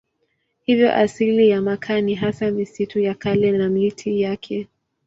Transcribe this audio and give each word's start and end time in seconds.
Hivyo 0.65 0.93
asili 0.95 1.49
ya 1.49 1.61
makaa 1.61 2.01
ni 2.01 2.15
hasa 2.15 2.51
misitu 2.51 2.99
ya 2.99 3.13
kale 3.15 3.51
na 3.51 3.69
miti 3.69 4.21
yake. 4.21 4.67